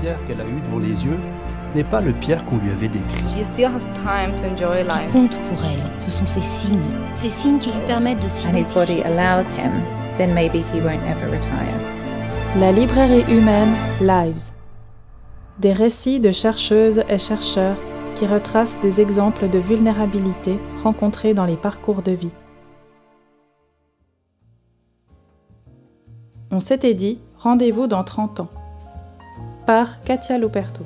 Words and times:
Pierre 0.00 0.18
qu'elle 0.26 0.40
a 0.40 0.44
eu 0.44 0.60
devant 0.66 0.78
les 0.78 1.04
yeux 1.04 1.18
n'est 1.74 1.84
pas 1.84 2.00
le 2.00 2.12
Pierre 2.12 2.44
qu'on 2.46 2.56
lui 2.58 2.70
avait 2.70 2.88
décrit. 2.88 3.20
She 3.20 3.44
still 3.44 3.66
has 3.66 3.88
time 3.94 4.34
to 4.36 4.44
enjoy 4.44 4.74
Ce 4.74 4.82
qui 4.82 4.88
life. 4.88 5.12
compte 5.12 5.38
pour 5.48 5.64
elle, 5.64 5.82
ce 6.00 6.10
sont 6.10 6.26
ces 6.26 6.42
signes, 6.42 6.78
ces 7.14 7.28
signes 7.28 7.58
qui 7.58 7.70
lui 7.70 7.80
permettent 7.86 8.20
de 8.20 8.24
and 8.24 8.56
his 8.56 8.72
body 8.74 8.96
s'identifier. 8.96 9.04
allows 9.04 9.56
him, 9.56 9.72
then 10.16 10.34
maybe 10.34 10.64
he 10.72 10.80
won't 10.80 11.02
ever 11.06 11.30
retire. 11.30 11.78
La 12.58 12.72
librairie 12.72 13.24
humaine 13.32 13.76
Lives. 14.00 14.52
Des 15.58 15.72
récits 15.72 16.18
de 16.18 16.32
chercheuses 16.32 17.04
et 17.08 17.18
chercheurs 17.18 17.76
qui 18.16 18.26
retracent 18.26 18.80
des 18.80 19.00
exemples 19.00 19.48
de 19.48 19.58
vulnérabilité 19.58 20.58
rencontrés 20.82 21.34
dans 21.34 21.44
les 21.44 21.56
parcours 21.56 22.02
de 22.02 22.12
vie. 22.12 22.32
On 26.50 26.58
s'était 26.58 26.94
dit 26.94 27.20
rendez-vous 27.38 27.86
dans 27.86 28.02
30 28.02 28.40
ans. 28.40 28.50
Katia 30.04 30.36
Luperto. 30.36 30.82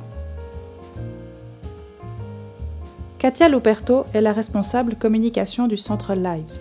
Katia 3.18 3.48
Luperto 3.48 4.04
est 4.12 4.20
la 4.20 4.34
responsable 4.34 4.96
communication 4.96 5.68
du 5.68 5.78
centre 5.78 6.14
Lives. 6.14 6.58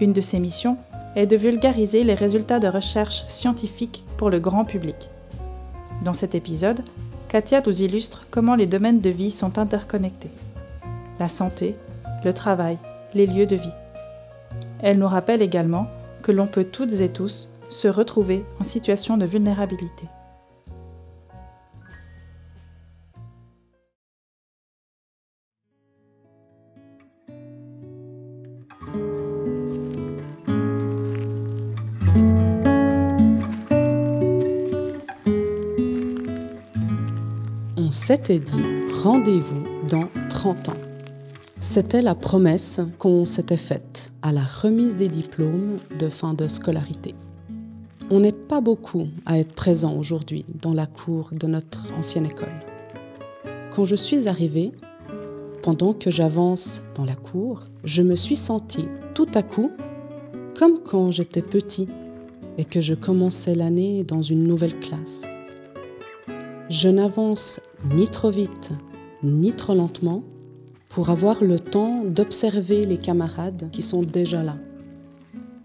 Une 0.00 0.14
de 0.14 0.22
ses 0.22 0.38
missions 0.38 0.78
est 1.16 1.26
de 1.26 1.36
vulgariser 1.36 2.02
les 2.02 2.14
résultats 2.14 2.60
de 2.60 2.68
recherches 2.68 3.26
scientifiques 3.28 4.04
pour 4.16 4.30
le 4.30 4.40
grand 4.40 4.64
public. 4.64 4.96
Dans 6.02 6.14
cet 6.14 6.34
épisode, 6.34 6.80
Katia 7.28 7.60
nous 7.66 7.82
illustre 7.82 8.26
comment 8.30 8.54
les 8.54 8.66
domaines 8.66 9.00
de 9.00 9.10
vie 9.10 9.30
sont 9.30 9.58
interconnectés. 9.58 10.30
La 11.20 11.28
santé, 11.28 11.76
le 12.24 12.32
travail, 12.32 12.78
les 13.12 13.26
lieux 13.26 13.46
de 13.46 13.56
vie. 13.56 13.76
Elle 14.80 14.98
nous 14.98 15.08
rappelle 15.08 15.42
également 15.42 15.88
que 16.22 16.32
l'on 16.32 16.46
peut 16.46 16.64
toutes 16.64 17.02
et 17.02 17.10
tous 17.10 17.50
se 17.68 17.88
retrouver 17.88 18.46
en 18.60 18.64
situation 18.64 19.18
de 19.18 19.26
vulnérabilité. 19.26 20.06
S'était 38.06 38.38
dit 38.38 38.60
rendez-vous 39.02 39.64
dans 39.88 40.10
30 40.28 40.68
ans. 40.68 40.76
C'était 41.58 42.02
la 42.02 42.14
promesse 42.14 42.82
qu'on 42.98 43.24
s'était 43.24 43.56
faite 43.56 44.12
à 44.20 44.30
la 44.30 44.42
remise 44.44 44.94
des 44.94 45.08
diplômes 45.08 45.78
de 45.98 46.10
fin 46.10 46.34
de 46.34 46.46
scolarité. 46.46 47.14
On 48.10 48.20
n'est 48.20 48.32
pas 48.32 48.60
beaucoup 48.60 49.06
à 49.24 49.38
être 49.38 49.54
présent 49.54 49.96
aujourd'hui 49.96 50.44
dans 50.60 50.74
la 50.74 50.84
cour 50.84 51.30
de 51.32 51.46
notre 51.46 51.94
ancienne 51.96 52.26
école. 52.26 52.52
Quand 53.74 53.86
je 53.86 53.96
suis 53.96 54.28
arrivée, 54.28 54.72
pendant 55.62 55.94
que 55.94 56.10
j'avance 56.10 56.82
dans 56.96 57.06
la 57.06 57.14
cour, 57.14 57.62
je 57.84 58.02
me 58.02 58.16
suis 58.16 58.36
sentie 58.36 58.88
tout 59.14 59.30
à 59.32 59.42
coup 59.42 59.70
comme 60.58 60.78
quand 60.84 61.10
j'étais 61.10 61.40
petit 61.40 61.88
et 62.58 62.66
que 62.66 62.82
je 62.82 62.92
commençais 62.92 63.54
l'année 63.54 64.04
dans 64.04 64.20
une 64.20 64.44
nouvelle 64.44 64.78
classe. 64.78 65.24
Je 66.76 66.88
n'avance 66.88 67.60
ni 67.94 68.08
trop 68.08 68.32
vite, 68.32 68.72
ni 69.22 69.52
trop 69.52 69.76
lentement 69.76 70.24
pour 70.88 71.08
avoir 71.08 71.44
le 71.44 71.60
temps 71.60 72.02
d'observer 72.04 72.84
les 72.84 72.98
camarades 72.98 73.70
qui 73.70 73.80
sont 73.80 74.02
déjà 74.02 74.42
là. 74.42 74.56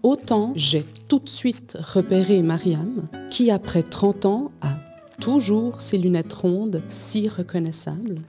Autant 0.04 0.52
j'ai 0.54 0.84
tout 1.08 1.18
de 1.18 1.28
suite 1.28 1.76
repéré 1.80 2.42
Mariam, 2.42 3.08
qui 3.28 3.50
après 3.50 3.82
30 3.82 4.24
ans 4.24 4.52
a 4.60 4.76
toujours 5.20 5.80
ses 5.80 5.98
lunettes 5.98 6.32
rondes 6.32 6.80
si 6.86 7.28
reconnaissables, 7.28 8.20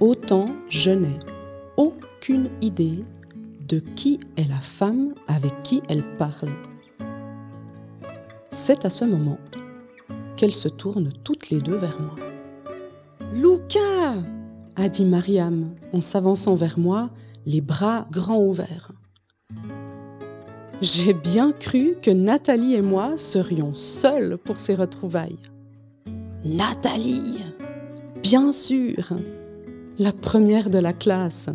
autant 0.00 0.50
je 0.68 0.90
n'ai 0.90 1.20
aucune 1.76 2.48
idée 2.62 3.04
de 3.68 3.78
qui 3.78 4.18
est 4.36 4.48
la 4.48 4.58
femme 4.58 5.14
avec 5.28 5.62
qui 5.62 5.82
elle 5.88 6.16
parle. 6.16 6.50
C'est 8.48 8.84
à 8.84 8.90
ce 8.90 9.04
moment 9.04 9.38
qu'elles 10.40 10.54
se 10.54 10.68
tournent 10.68 11.12
toutes 11.22 11.50
les 11.50 11.58
deux 11.58 11.76
vers 11.76 12.00
moi. 12.00 12.16
Luca 13.34 14.14
a 14.74 14.88
dit 14.88 15.04
Mariam 15.04 15.74
en 15.92 16.00
s'avançant 16.00 16.54
vers 16.54 16.78
moi, 16.78 17.10
les 17.44 17.60
bras 17.60 18.06
grands 18.10 18.40
ouverts. 18.40 18.90
J'ai 20.80 21.12
bien 21.12 21.52
cru 21.52 21.94
que 22.00 22.10
Nathalie 22.10 22.72
et 22.72 22.80
moi 22.80 23.18
serions 23.18 23.74
seuls 23.74 24.38
pour 24.38 24.58
ces 24.58 24.74
retrouvailles. 24.74 25.42
Nathalie 26.42 27.44
Bien 28.22 28.50
sûr 28.50 29.12
La 29.98 30.12
première 30.12 30.70
de 30.70 30.78
la 30.78 30.94
classe. 30.94 31.50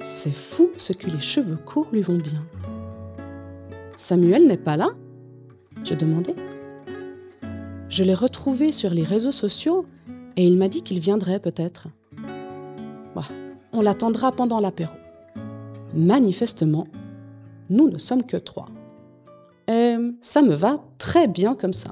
C'est 0.00 0.34
fou 0.34 0.68
ce 0.76 0.92
que 0.92 1.08
les 1.08 1.18
cheveux 1.18 1.56
courts 1.56 1.88
lui 1.92 2.02
vont 2.02 2.18
bien. 2.18 2.44
Samuel 3.96 4.46
n'est 4.46 4.58
pas 4.58 4.76
là? 4.76 4.90
J'ai 5.82 5.96
demandé. 5.96 6.34
Je 7.92 8.04
l'ai 8.04 8.14
retrouvé 8.14 8.72
sur 8.72 8.88
les 8.88 9.02
réseaux 9.02 9.32
sociaux 9.32 9.84
et 10.36 10.46
il 10.46 10.56
m'a 10.56 10.68
dit 10.68 10.80
qu'il 10.80 10.98
viendrait 10.98 11.38
peut-être. 11.38 11.88
Bah, 13.14 13.20
on 13.70 13.82
l'attendra 13.82 14.32
pendant 14.32 14.60
l'apéro. 14.60 14.94
Manifestement, 15.94 16.86
nous 17.68 17.90
ne 17.90 17.98
sommes 17.98 18.22
que 18.22 18.38
trois. 18.38 18.70
Et 19.68 19.96
ça 20.22 20.40
me 20.40 20.54
va 20.54 20.76
très 20.96 21.28
bien 21.28 21.54
comme 21.54 21.74
ça. 21.74 21.90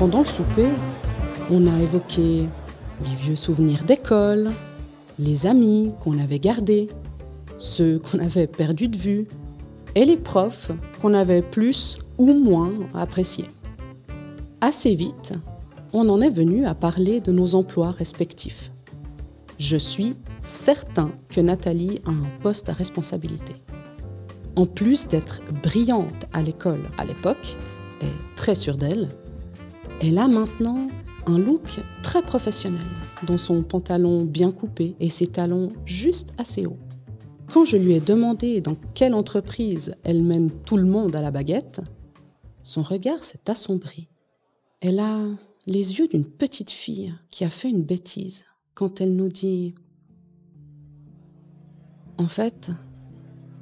Pendant 0.00 0.18
le 0.18 0.24
souper, 0.24 0.70
on 1.48 1.68
a 1.68 1.80
évoqué 1.80 2.48
les 3.04 3.14
vieux 3.14 3.36
souvenirs 3.36 3.84
d'école, 3.84 4.50
les 5.18 5.46
amis 5.46 5.92
qu'on 6.00 6.18
avait 6.18 6.38
gardés, 6.38 6.88
ceux 7.58 7.98
qu'on 7.98 8.18
avait 8.18 8.46
perdus 8.46 8.88
de 8.88 8.96
vue, 8.96 9.26
et 9.94 10.04
les 10.04 10.16
profs 10.16 10.70
qu'on 11.00 11.14
avait 11.14 11.42
plus 11.42 11.96
ou 12.18 12.32
moins 12.34 12.72
appréciés. 12.94 13.48
Assez 14.60 14.94
vite, 14.94 15.32
on 15.92 16.08
en 16.08 16.20
est 16.20 16.30
venu 16.30 16.66
à 16.66 16.74
parler 16.74 17.20
de 17.20 17.32
nos 17.32 17.54
emplois 17.54 17.92
respectifs. 17.92 18.70
Je 19.58 19.76
suis 19.76 20.14
certain 20.42 21.12
que 21.30 21.40
Nathalie 21.40 22.00
a 22.04 22.10
un 22.10 22.28
poste 22.42 22.68
à 22.68 22.74
responsabilité. 22.74 23.54
En 24.54 24.66
plus 24.66 25.08
d'être 25.08 25.40
brillante 25.62 26.26
à 26.32 26.42
l'école 26.42 26.90
à 26.98 27.04
l'époque, 27.04 27.56
et 28.02 28.36
très 28.36 28.54
sûre 28.54 28.76
d'elle, 28.76 29.08
elle 30.02 30.18
a 30.18 30.28
maintenant 30.28 30.88
un 31.26 31.38
look 31.38 31.80
très 32.02 32.22
professionnel, 32.22 32.86
dans 33.26 33.36
son 33.36 33.62
pantalon 33.62 34.24
bien 34.24 34.52
coupé 34.52 34.94
et 35.00 35.10
ses 35.10 35.26
talons 35.26 35.70
juste 35.84 36.34
assez 36.38 36.66
hauts. 36.66 36.78
Quand 37.52 37.64
je 37.64 37.76
lui 37.76 37.94
ai 37.94 38.00
demandé 38.00 38.60
dans 38.60 38.76
quelle 38.94 39.14
entreprise 39.14 39.94
elle 40.04 40.22
mène 40.22 40.50
tout 40.50 40.76
le 40.76 40.84
monde 40.84 41.14
à 41.14 41.22
la 41.22 41.30
baguette, 41.30 41.80
son 42.62 42.82
regard 42.82 43.24
s'est 43.24 43.50
assombri. 43.50 44.08
Elle 44.80 44.98
a 44.98 45.24
les 45.66 45.98
yeux 45.98 46.08
d'une 46.08 46.24
petite 46.24 46.70
fille 46.70 47.14
qui 47.30 47.44
a 47.44 47.50
fait 47.50 47.70
une 47.70 47.82
bêtise 47.82 48.44
quand 48.74 49.00
elle 49.00 49.14
nous 49.14 49.28
dit 49.28 49.74
En 52.18 52.28
fait, 52.28 52.70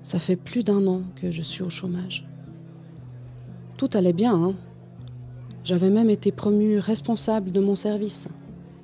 ça 0.02 0.19
fait 0.19 0.36
plus 0.36 0.64
d'un 0.64 0.86
an 0.86 1.02
que 1.16 1.31
je 1.31 1.42
suis 1.42 1.62
au 1.62 1.70
chômage. 1.70 2.26
Tout 3.76 3.91
allait 3.94 4.12
bien, 4.12 4.34
hein 4.34 4.54
j'avais 5.64 5.88
même 5.88 6.10
été 6.10 6.30
promue 6.30 6.78
responsable 6.78 7.50
de 7.50 7.60
mon 7.60 7.75
service, 7.75 8.28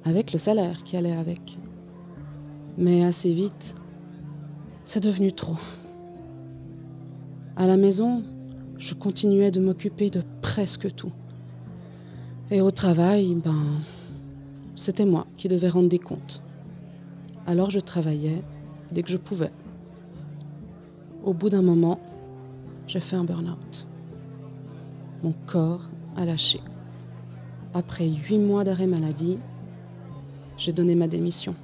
avec 0.04 0.32
le 0.32 0.38
salaire 0.38 0.82
qui 0.82 0.97
allait 0.97 1.12
avec. 1.16 1.59
Mais 2.78 3.04
assez 3.04 3.32
vite, 3.32 3.77
c'est 4.84 5.03
devenu 5.03 5.30
trop. 5.32 5.59
À 7.56 7.66
la 7.66 7.77
maison, 7.77 8.22
je 8.78 8.94
continuais 8.94 9.50
de 9.50 9.60
m'occuper 9.60 10.09
de 10.09 10.22
presque 10.41 10.94
tout. 10.94 11.12
Et 12.50 12.62
au 12.62 12.71
travail, 12.71 13.34
ben, 13.34 13.83
c'était 14.74 15.04
moi 15.04 15.26
qui 15.36 15.48
devais 15.48 15.68
rendre 15.68 15.91
des 15.91 15.98
comptes. 15.98 16.42
Alors 17.47 17.68
je 17.68 17.80
travaillais 17.80 18.42
dès 18.91 19.03
que 19.03 19.10
je 19.10 19.18
pouvais. 19.18 19.53
Au 21.22 21.34
bout 21.34 21.50
d'un 21.50 21.60
moment, 21.60 22.00
j'ai 22.86 23.00
fait 23.00 23.16
un 23.16 23.24
burn-out. 23.24 23.86
Mon 25.22 25.34
corps 25.47 25.91
a 26.21 26.27
lâché. 26.27 26.61
Après 27.72 28.07
huit 28.07 28.39
mois 28.39 28.63
d'arrêt 28.63 28.87
maladie, 28.87 29.39
j'ai 30.57 30.72
donné 30.72 30.95
ma 30.95 31.09
démission. 31.09 31.55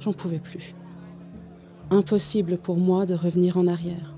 J'en 0.00 0.12
pouvais 0.12 0.38
plus. 0.38 0.74
Impossible 1.90 2.56
pour 2.56 2.76
moi 2.78 3.04
de 3.04 3.14
revenir 3.14 3.58
en 3.58 3.66
arrière, 3.66 4.14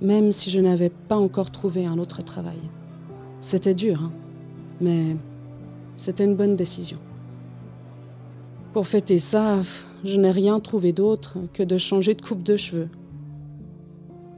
même 0.00 0.30
si 0.30 0.50
je 0.50 0.60
n'avais 0.60 0.90
pas 0.90 1.16
encore 1.16 1.50
trouvé 1.50 1.84
un 1.84 1.98
autre 1.98 2.22
travail. 2.22 2.60
C'était 3.40 3.74
dur, 3.74 4.04
hein, 4.04 4.12
mais 4.80 5.16
c'était 5.96 6.24
une 6.24 6.36
bonne 6.36 6.54
décision. 6.54 6.98
Pour 8.72 8.86
fêter 8.86 9.18
ça, 9.18 9.60
je 10.04 10.20
n'ai 10.20 10.30
rien 10.30 10.60
trouvé 10.60 10.92
d'autre 10.92 11.38
que 11.52 11.64
de 11.64 11.76
changer 11.76 12.14
de 12.14 12.22
coupe 12.22 12.44
de 12.44 12.56
cheveux. 12.56 12.88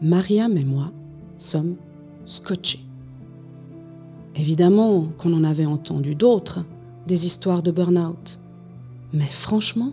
Mariam 0.01 0.57
et 0.57 0.65
moi 0.65 0.93
sommes 1.37 1.77
scotchés. 2.25 2.90
Évidemment 4.37 5.09
qu'on 5.19 5.33
en 5.35 5.45
avait 5.45 5.67
entendu 5.67 6.15
d'autres, 6.15 6.65
des 7.07 7.27
histoires 7.27 7.63
de 7.63 7.71
burn-out. 7.71 8.39
Mais 9.13 9.25
franchement, 9.25 9.93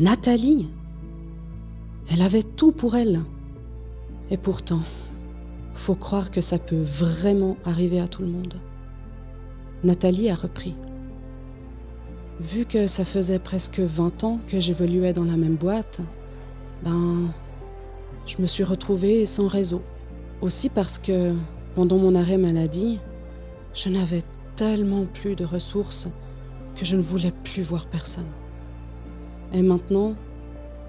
Nathalie, 0.00 0.68
elle 2.10 2.22
avait 2.22 2.42
tout 2.42 2.72
pour 2.72 2.96
elle. 2.96 3.22
Et 4.30 4.36
pourtant, 4.36 4.80
faut 5.74 5.94
croire 5.94 6.30
que 6.30 6.40
ça 6.40 6.58
peut 6.58 6.82
vraiment 6.82 7.56
arriver 7.64 8.00
à 8.00 8.08
tout 8.08 8.22
le 8.22 8.28
monde. 8.28 8.54
Nathalie 9.84 10.30
a 10.30 10.34
repris. 10.34 10.74
Vu 12.40 12.64
que 12.64 12.86
ça 12.86 13.04
faisait 13.04 13.38
presque 13.38 13.80
20 13.80 14.24
ans 14.24 14.40
que 14.48 14.58
j'évoluais 14.58 15.12
dans 15.12 15.24
la 15.24 15.36
même 15.36 15.54
boîte, 15.56 16.00
ben, 16.82 17.28
je 18.26 18.40
me 18.40 18.46
suis 18.46 18.64
retrouvée 18.64 19.26
sans 19.26 19.46
réseau. 19.46 19.82
Aussi 20.40 20.68
parce 20.68 20.98
que, 20.98 21.34
pendant 21.74 21.98
mon 21.98 22.14
arrêt 22.14 22.38
maladie, 22.38 22.98
je 23.72 23.88
n'avais 23.88 24.22
tellement 24.56 25.04
plus 25.04 25.34
de 25.34 25.44
ressources 25.44 26.08
que 26.76 26.84
je 26.84 26.96
ne 26.96 27.02
voulais 27.02 27.32
plus 27.44 27.62
voir 27.62 27.86
personne. 27.86 28.28
Et 29.52 29.62
maintenant, 29.62 30.14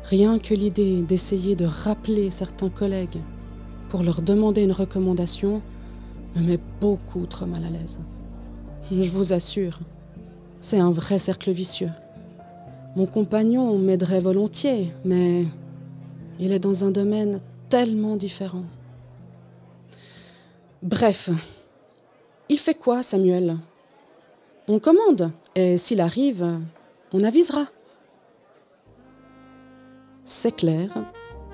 rien 0.03 0.37
que 0.37 0.53
l'idée 0.53 1.01
d'essayer 1.01 1.55
de 1.55 1.65
rappeler 1.65 2.29
certains 2.29 2.69
collègues 2.69 3.19
pour 3.89 4.03
leur 4.03 4.21
demander 4.21 4.63
une 4.63 4.71
recommandation 4.71 5.61
me 6.35 6.41
met 6.41 6.59
beaucoup 6.81 7.25
trop 7.25 7.45
mal 7.45 7.63
à 7.63 7.69
l'aise. 7.69 7.99
Je 8.91 9.09
vous 9.09 9.33
assure, 9.33 9.79
c'est 10.59 10.79
un 10.79 10.91
vrai 10.91 11.19
cercle 11.19 11.51
vicieux. 11.51 11.91
Mon 12.95 13.05
compagnon 13.05 13.77
m'aiderait 13.77 14.19
volontiers, 14.19 14.91
mais 15.03 15.45
il 16.39 16.51
est 16.51 16.59
dans 16.59 16.85
un 16.85 16.91
domaine 16.91 17.39
tellement 17.69 18.15
différent. 18.15 18.63
Bref, 20.85 21.31
il 22.47 22.59
fait 22.59 22.75
quoi, 22.75 23.01
Samuel? 23.01 23.57
On 24.67 24.77
commande, 24.77 25.31
et 25.55 25.79
s'il 25.79 25.99
arrive, 25.99 26.61
on 27.11 27.23
avisera. 27.23 27.65
C'est 30.23 30.55
clair, 30.55 30.91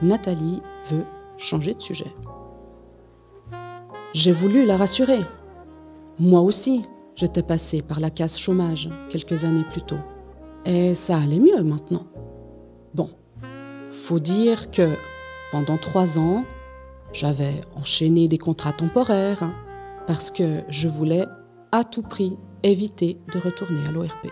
Nathalie 0.02 0.62
veut 0.90 1.06
changer 1.38 1.74
de 1.74 1.82
sujet. 1.82 2.14
J'ai 4.14 4.34
voulu 4.34 4.66
la 4.66 4.76
rassurer. 4.76 5.22
Moi 6.20 6.42
aussi, 6.42 6.82
j'étais 7.16 7.42
passée 7.42 7.82
par 7.82 8.02
la 8.02 8.10
case 8.10 8.38
chômage 8.38 8.90
quelques 9.08 9.46
années 9.46 9.66
plus 9.72 9.84
tôt. 9.84 10.00
Et 10.66 10.94
ça 10.94 11.16
allait 11.16 11.40
mieux 11.40 11.64
maintenant. 11.64 12.06
Bon, 12.94 13.10
faut 13.94 14.20
dire 14.20 14.72
que 14.72 14.94
pendant 15.54 15.78
trois 15.78 16.20
ans, 16.20 16.44
j'avais 17.14 17.62
enchaîné 17.76 18.28
des 18.28 18.38
contrats 18.38 18.74
temporaires 18.74 19.52
parce 20.08 20.32
que 20.32 20.62
je 20.70 20.88
voulais 20.88 21.26
à 21.72 21.84
tout 21.84 22.02
prix 22.02 22.38
éviter 22.64 23.18
de 23.34 23.40
retourner 23.40 23.80
à 23.88 23.92
l'ORP. 23.92 24.28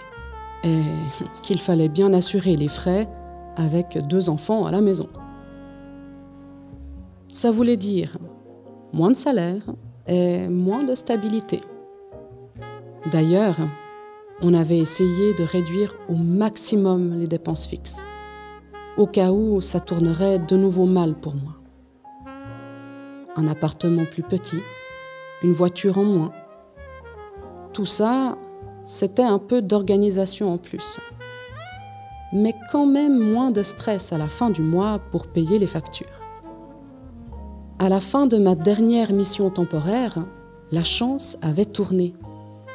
Et 0.63 0.81
qu'il 1.41 1.59
fallait 1.59 1.89
bien 1.89 2.13
assurer 2.13 2.55
les 2.55 2.67
frais 2.67 3.07
avec 3.55 3.97
deux 4.07 4.29
enfants 4.29 4.65
à 4.65 4.71
la 4.71 4.81
maison. 4.81 5.09
Ça 7.27 7.51
voulait 7.51 7.77
dire 7.77 8.17
moins 8.93 9.11
de 9.11 9.17
salaire 9.17 9.61
et 10.07 10.47
moins 10.47 10.83
de 10.83 10.95
stabilité. 10.95 11.61
D'ailleurs, 13.11 13.57
on 14.41 14.53
avait 14.53 14.79
essayé 14.79 15.33
de 15.35 15.43
réduire 15.43 15.95
au 16.07 16.15
maximum 16.15 17.19
les 17.19 17.27
dépenses 17.27 17.67
fixes, 17.67 18.05
au 18.97 19.05
cas 19.05 19.31
où 19.31 19.61
ça 19.61 19.79
tournerait 19.79 20.39
de 20.39 20.55
nouveau 20.55 20.85
mal 20.85 21.15
pour 21.15 21.35
moi. 21.35 21.58
Un 23.35 23.47
appartement 23.47 24.05
plus 24.05 24.23
petit, 24.23 24.59
une 25.43 25.53
voiture 25.53 25.97
en 25.97 26.03
moins. 26.03 26.31
Tout 27.73 27.85
ça, 27.85 28.37
c'était 28.83 29.23
un 29.23 29.39
peu 29.39 29.61
d'organisation 29.61 30.51
en 30.51 30.57
plus. 30.57 30.99
Mais 32.33 32.53
quand 32.71 32.85
même 32.85 33.19
moins 33.19 33.51
de 33.51 33.63
stress 33.63 34.11
à 34.13 34.17
la 34.17 34.27
fin 34.27 34.49
du 34.49 34.61
mois 34.61 34.99
pour 35.11 35.27
payer 35.27 35.59
les 35.59 35.67
factures. 35.67 36.07
À 37.77 37.87
la 37.87 37.99
fin 37.99 38.27
de 38.27 38.37
ma 38.37 38.55
dernière 38.55 39.13
mission 39.13 39.49
temporaire, 39.49 40.25
la 40.71 40.83
chance 40.83 41.37
avait 41.41 41.65
tourné. 41.65 42.13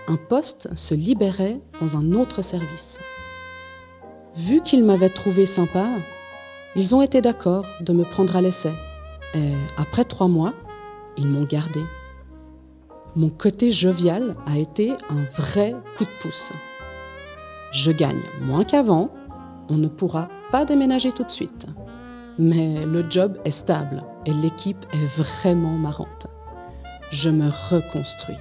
Un 0.09 0.17
poste 0.17 0.75
se 0.75 0.95
libérait 0.95 1.61
dans 1.81 1.97
un 1.97 2.12
autre 2.12 2.43
service. 2.43 2.99
Vu 4.37 4.61
qu'ils 4.62 4.85
m'avaient 4.85 5.11
trouvé 5.11 5.47
sympa, 5.47 5.87
ils 6.77 6.95
ont 6.95 7.03
été 7.03 7.21
d'accord 7.21 7.67
de 7.81 7.93
me 7.93 8.05
prendre 8.05 8.35
à 8.37 8.41
l'essai. 8.41 8.73
Et 9.35 9.53
après 9.77 10.05
trois 10.05 10.29
mois, 10.29 10.55
ils 11.17 11.29
m'ont 11.29 11.45
gardé. 11.45 11.83
Mon 13.17 13.31
côté 13.31 13.71
jovial 13.71 14.37
a 14.47 14.59
été 14.59 14.93
un 15.09 15.23
vrai 15.37 15.75
coup 15.97 16.05
de 16.05 16.23
pouce. 16.23 16.53
Je 17.73 17.91
gagne 17.91 18.23
moins 18.41 18.65
qu'avant, 18.65 19.11
on 19.69 19.77
ne 19.77 19.89
pourra 19.89 20.29
pas 20.51 20.65
déménager 20.65 21.13
tout 21.13 21.25
de 21.25 21.31
suite. 21.31 21.67
Mais 22.39 22.85
le 22.85 23.05
job 23.09 23.39
est 23.45 23.51
stable 23.51 24.03
et 24.27 24.33
l'équipe 24.33 24.85
est 24.93 25.07
vraiment 25.07 25.71
marrante. 25.71 26.27
Je 27.11 27.31
me 27.31 27.49
reconstruis. 27.71 28.39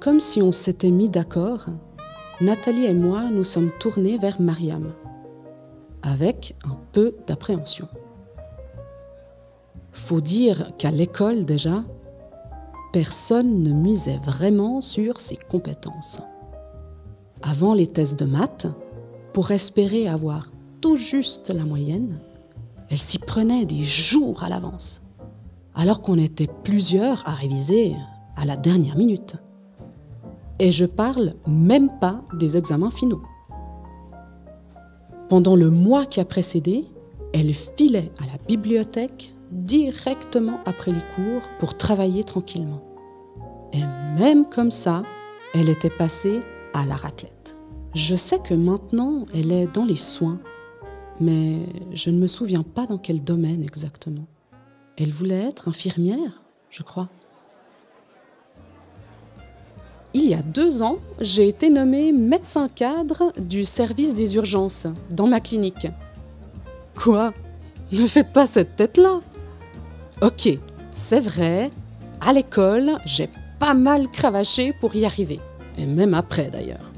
Comme 0.00 0.20
si 0.20 0.40
on 0.40 0.52
s'était 0.52 0.90
mis 0.90 1.10
d'accord, 1.10 1.66
Nathalie 2.40 2.86
et 2.86 2.94
moi 2.94 3.24
nous 3.30 3.44
sommes 3.44 3.70
tournés 3.78 4.16
vers 4.16 4.40
Mariam, 4.40 4.94
avec 6.02 6.56
un 6.64 6.78
peu 6.92 7.14
d'appréhension. 7.26 7.86
Faut 9.92 10.20
dire 10.20 10.72
qu'à 10.78 10.90
l'école 10.90 11.44
déjà, 11.44 11.84
personne 12.92 13.62
ne 13.62 13.72
misait 13.72 14.20
vraiment 14.22 14.80
sur 14.80 15.20
ses 15.20 15.36
compétences. 15.36 16.20
Avant 17.42 17.74
les 17.74 17.86
tests 17.86 18.18
de 18.18 18.24
maths, 18.24 18.66
pour 19.32 19.50
espérer 19.50 20.08
avoir 20.08 20.50
tout 20.80 20.96
juste 20.96 21.50
la 21.50 21.64
moyenne, 21.64 22.18
elle 22.88 23.00
s'y 23.00 23.18
prenait 23.18 23.64
des 23.64 23.84
jours 23.84 24.42
à 24.42 24.48
l'avance, 24.48 25.02
alors 25.74 26.02
qu'on 26.02 26.18
était 26.18 26.48
plusieurs 26.64 27.26
à 27.28 27.32
réviser 27.32 27.94
à 28.36 28.44
la 28.44 28.56
dernière 28.56 28.96
minute. 28.96 29.36
Et 30.58 30.72
je 30.72 30.84
parle 30.84 31.34
même 31.46 31.90
pas 32.00 32.22
des 32.34 32.56
examens 32.56 32.90
finaux. 32.90 33.22
Pendant 35.28 35.54
le 35.54 35.70
mois 35.70 36.06
qui 36.06 36.20
a 36.20 36.24
précédé, 36.24 36.84
elle 37.32 37.54
filait 37.54 38.10
à 38.20 38.26
la 38.26 38.36
bibliothèque 38.48 39.32
directement 39.50 40.60
après 40.64 40.92
les 40.92 41.02
cours 41.14 41.42
pour 41.58 41.76
travailler 41.76 42.24
tranquillement. 42.24 42.82
Et 43.72 43.84
même 44.18 44.48
comme 44.48 44.70
ça, 44.70 45.02
elle 45.54 45.68
était 45.68 45.90
passée 45.90 46.40
à 46.74 46.86
la 46.86 46.96
raclette. 46.96 47.56
Je 47.94 48.14
sais 48.16 48.38
que 48.38 48.54
maintenant, 48.54 49.26
elle 49.34 49.52
est 49.52 49.66
dans 49.66 49.84
les 49.84 49.96
soins 49.96 50.38
mais 51.20 51.58
je 51.92 52.10
ne 52.10 52.18
me 52.18 52.26
souviens 52.26 52.62
pas 52.62 52.86
dans 52.86 52.98
quel 52.98 53.22
domaine 53.22 53.62
exactement. 53.62 54.26
Elle 54.96 55.12
voulait 55.12 55.44
être 55.44 55.68
infirmière, 55.68 56.42
je 56.70 56.82
crois. 56.82 57.08
Il 60.12 60.24
y 60.24 60.34
a 60.34 60.42
deux 60.42 60.82
ans, 60.82 60.98
j'ai 61.20 61.46
été 61.46 61.70
nommée 61.70 62.12
médecin 62.12 62.68
cadre 62.68 63.32
du 63.38 63.64
service 63.64 64.14
des 64.14 64.34
urgences 64.34 64.88
dans 65.10 65.28
ma 65.28 65.40
clinique. 65.40 65.86
Quoi? 66.96 67.32
Ne 67.92 68.06
faites 68.06 68.32
pas 68.32 68.46
cette 68.46 68.76
tête-là. 68.76 69.20
Ok, 70.22 70.50
c'est 70.92 71.20
vrai, 71.20 71.70
à 72.20 72.34
l'école, 72.34 72.98
j'ai 73.06 73.30
pas 73.58 73.72
mal 73.72 74.06
cravaché 74.08 74.74
pour 74.78 74.94
y 74.94 75.06
arriver. 75.06 75.40
Et 75.78 75.86
même 75.86 76.12
après 76.12 76.50
d'ailleurs. 76.50 76.90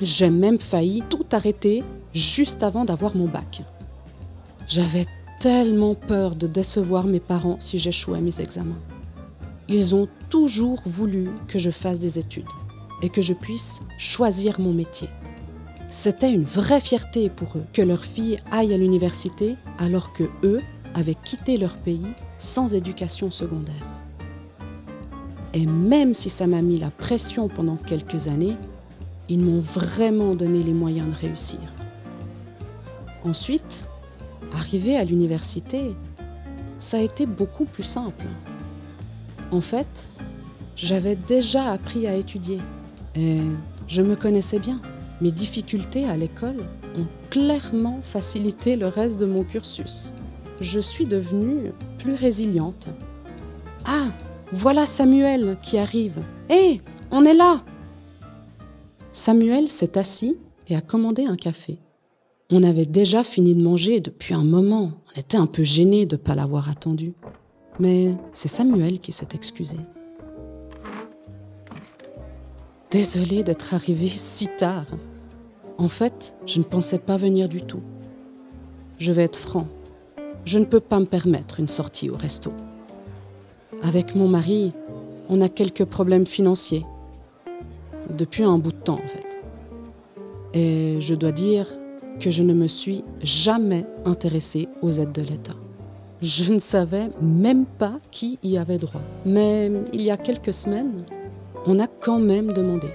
J'ai 0.00 0.30
même 0.30 0.58
failli 0.58 1.02
tout 1.10 1.26
arrêter 1.32 1.84
juste 2.14 2.62
avant 2.62 2.86
d'avoir 2.86 3.16
mon 3.16 3.26
bac. 3.26 3.62
J'avais 4.66 5.04
tellement 5.40 5.94
peur 5.94 6.36
de 6.36 6.46
décevoir 6.46 7.06
mes 7.06 7.20
parents 7.20 7.56
si 7.60 7.78
j'échouais 7.78 8.22
mes 8.22 8.40
examens. 8.40 8.80
Ils 9.68 9.94
ont 9.94 10.08
toujours 10.30 10.80
voulu 10.86 11.28
que 11.48 11.58
je 11.58 11.70
fasse 11.70 12.00
des 12.00 12.18
études 12.18 12.48
et 13.02 13.10
que 13.10 13.20
je 13.20 13.34
puisse 13.34 13.82
choisir 13.98 14.58
mon 14.58 14.72
métier. 14.72 15.10
C'était 15.90 16.32
une 16.32 16.44
vraie 16.44 16.80
fierté 16.80 17.28
pour 17.28 17.58
eux 17.58 17.64
que 17.74 17.82
leur 17.82 18.06
fille 18.06 18.38
aille 18.50 18.72
à 18.72 18.78
l'université 18.78 19.56
alors 19.78 20.14
que 20.14 20.24
eux 20.42 20.60
avaient 20.94 21.14
quitté 21.14 21.58
leur 21.58 21.76
pays 21.76 22.14
sans 22.38 22.74
éducation 22.74 23.30
secondaire. 23.30 23.74
Et 25.52 25.66
même 25.66 26.14
si 26.14 26.30
ça 26.30 26.46
m'a 26.46 26.62
mis 26.62 26.78
la 26.78 26.90
pression 26.90 27.48
pendant 27.48 27.76
quelques 27.76 28.28
années, 28.28 28.56
ils 29.28 29.42
m'ont 29.42 29.60
vraiment 29.60 30.34
donné 30.34 30.62
les 30.62 30.72
moyens 30.72 31.08
de 31.08 31.14
réussir. 31.14 31.60
Ensuite, 33.24 33.86
arriver 34.52 34.96
à 34.96 35.04
l'université, 35.04 35.94
ça 36.78 36.98
a 36.98 37.00
été 37.00 37.24
beaucoup 37.24 37.64
plus 37.64 37.84
simple. 37.84 38.26
En 39.50 39.60
fait, 39.60 40.10
j'avais 40.76 41.16
déjà 41.16 41.70
appris 41.70 42.06
à 42.06 42.14
étudier 42.14 42.58
et 43.14 43.40
je 43.86 44.02
me 44.02 44.16
connaissais 44.16 44.58
bien, 44.58 44.80
mes 45.20 45.30
difficultés 45.30 46.06
à 46.06 46.16
l'école 46.16 46.56
ont 46.98 47.06
clairement 47.30 48.00
facilité 48.02 48.76
le 48.76 48.88
reste 48.88 49.20
de 49.20 49.26
mon 49.26 49.44
cursus. 49.44 50.12
Je 50.60 50.80
suis 50.80 51.06
devenue 51.06 51.72
résiliente. 52.12 52.88
Ah, 53.86 54.08
voilà 54.52 54.84
Samuel 54.86 55.56
qui 55.62 55.78
arrive. 55.78 56.20
Hé, 56.50 56.80
on 57.10 57.24
est 57.24 57.34
là 57.34 57.62
Samuel 59.12 59.68
s'est 59.68 59.96
assis 59.96 60.36
et 60.68 60.76
a 60.76 60.80
commandé 60.80 61.24
un 61.26 61.36
café. 61.36 61.78
On 62.50 62.62
avait 62.62 62.86
déjà 62.86 63.22
fini 63.22 63.54
de 63.54 63.62
manger 63.62 64.00
depuis 64.00 64.34
un 64.34 64.44
moment. 64.44 64.92
On 65.14 65.20
était 65.20 65.36
un 65.36 65.46
peu 65.46 65.62
gênés 65.62 66.04
de 66.04 66.16
ne 66.16 66.20
pas 66.20 66.34
l'avoir 66.34 66.68
attendu. 66.68 67.14
Mais 67.78 68.14
c'est 68.32 68.48
Samuel 68.48 69.00
qui 69.00 69.12
s'est 69.12 69.28
excusé. 69.34 69.78
Désolée 72.90 73.42
d'être 73.42 73.74
arrivée 73.74 74.08
si 74.08 74.48
tard. 74.48 74.86
En 75.78 75.88
fait, 75.88 76.36
je 76.46 76.58
ne 76.58 76.64
pensais 76.64 76.98
pas 76.98 77.16
venir 77.16 77.48
du 77.48 77.62
tout. 77.62 77.82
Je 78.98 79.10
vais 79.10 79.24
être 79.24 79.38
franc. 79.38 79.66
Je 80.44 80.58
ne 80.58 80.64
peux 80.66 80.80
pas 80.80 81.00
me 81.00 81.06
permettre 81.06 81.58
une 81.58 81.68
sortie 81.68 82.10
au 82.10 82.16
resto. 82.16 82.52
Avec 83.82 84.14
mon 84.14 84.28
mari, 84.28 84.72
on 85.30 85.40
a 85.40 85.48
quelques 85.48 85.86
problèmes 85.86 86.26
financiers. 86.26 86.84
Depuis 88.16 88.44
un 88.44 88.58
bout 88.58 88.72
de 88.72 88.76
temps, 88.76 89.00
en 89.02 89.08
fait. 89.08 89.38
Et 90.52 91.00
je 91.00 91.14
dois 91.14 91.32
dire 91.32 91.66
que 92.20 92.30
je 92.30 92.42
ne 92.42 92.52
me 92.52 92.66
suis 92.66 93.04
jamais 93.22 93.86
intéressée 94.04 94.68
aux 94.82 94.92
aides 94.92 95.12
de 95.12 95.22
l'État. 95.22 95.54
Je 96.20 96.52
ne 96.52 96.58
savais 96.58 97.08
même 97.22 97.64
pas 97.64 97.98
qui 98.10 98.38
y 98.42 98.58
avait 98.58 98.78
droit. 98.78 99.00
Mais 99.24 99.72
il 99.92 100.02
y 100.02 100.10
a 100.10 100.16
quelques 100.16 100.52
semaines, 100.52 101.02
on 101.66 101.78
a 101.80 101.86
quand 101.86 102.18
même 102.18 102.52
demandé. 102.52 102.88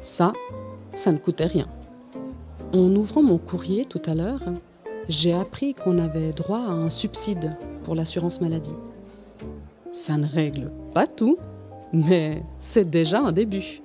Ça, 0.00 0.32
ça 0.94 1.12
ne 1.12 1.18
coûtait 1.18 1.46
rien. 1.46 1.66
En 2.72 2.94
ouvrant 2.96 3.22
mon 3.22 3.38
courrier 3.38 3.84
tout 3.84 4.02
à 4.06 4.14
l'heure, 4.14 4.40
j'ai 5.08 5.32
appris 5.32 5.74
qu'on 5.74 5.98
avait 5.98 6.30
droit 6.30 6.58
à 6.58 6.72
un 6.72 6.90
subside 6.90 7.56
pour 7.84 7.94
l'assurance 7.94 8.40
maladie. 8.40 8.74
Ça 9.90 10.16
ne 10.16 10.26
règle 10.26 10.72
pas 10.92 11.06
tout, 11.06 11.38
mais 11.92 12.42
c'est 12.58 12.88
déjà 12.90 13.20
un 13.20 13.32
début. 13.32 13.82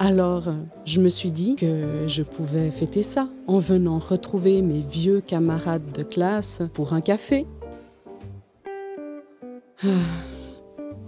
Alors, 0.00 0.44
je 0.84 1.00
me 1.00 1.08
suis 1.08 1.32
dit 1.32 1.54
que 1.54 2.04
je 2.06 2.22
pouvais 2.22 2.70
fêter 2.70 3.02
ça 3.02 3.28
en 3.46 3.58
venant 3.58 3.98
retrouver 3.98 4.60
mes 4.60 4.80
vieux 4.80 5.20
camarades 5.20 5.92
de 5.92 6.02
classe 6.02 6.62
pour 6.74 6.92
un 6.92 7.00
café. 7.00 7.46
Ah, 9.82 9.88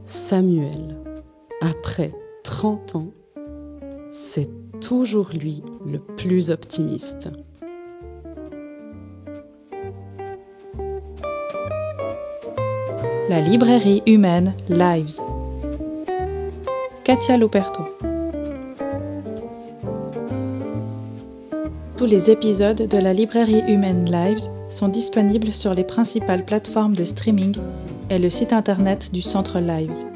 Samuel, 0.04 0.96
après 1.60 2.12
30 2.44 2.96
ans, 2.96 3.10
c'est 4.08 4.48
toujours 4.80 5.30
lui 5.34 5.62
le 5.84 5.98
plus 5.98 6.50
optimiste. 6.50 7.28
La 13.28 13.40
librairie 13.40 14.04
humaine 14.06 14.54
Lives. 14.68 15.21
Katia 17.02 17.37
Luperto. 17.37 17.83
Tous 21.97 22.06
les 22.06 22.30
épisodes 22.30 22.87
de 22.87 22.99
la 22.99 23.12
librairie 23.12 23.64
humaine 23.66 24.09
Lives 24.09 24.49
sont 24.71 24.87
disponibles 24.87 25.52
sur 25.52 25.75
les 25.75 25.83
principales 25.83 26.45
plateformes 26.45 26.95
de 26.95 27.02
streaming 27.02 27.56
et 28.11 28.21
le 28.21 28.30
site 28.30 28.52
internet 28.52 29.11
du 29.12 29.23
centre 29.23 29.59
Lives. 29.59 30.15